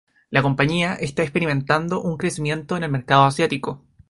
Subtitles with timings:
[0.31, 3.83] La compañía está experimentando un crecimiento en el mercado asiático.